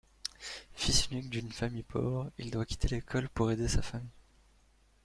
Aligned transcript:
Fils 0.73 1.09
unique 1.11 1.29
d'une 1.29 1.51
famille 1.51 1.83
pauvre, 1.83 2.31
il 2.39 2.49
doit 2.49 2.65
quitter 2.65 2.87
l'école 2.87 3.29
pour 3.29 3.51
aider 3.51 3.67
sa 3.67 3.83
famille. 3.83 4.09